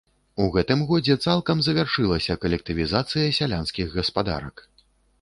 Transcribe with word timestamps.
У 0.45 0.45
гэтым 0.53 0.79
годзе 0.91 1.17
цалкам 1.25 1.61
завяршылася 1.69 2.39
калектывізацыя 2.47 3.39
сялянскіх 3.41 3.97
гаспадарак. 4.01 4.69